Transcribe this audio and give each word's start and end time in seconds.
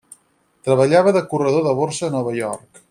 Treballava 0.69 1.13
de 1.19 1.23
corredor 1.35 1.67
de 1.69 1.77
borsa 1.83 2.07
a 2.11 2.15
Nova 2.19 2.39
York. 2.43 2.69